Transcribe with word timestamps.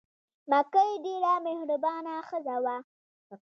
مکۍ 0.51 0.91
ډېره 1.05 1.33
مهربانه 1.45 2.13
ښځه 2.27 2.55
وه. 2.63 2.75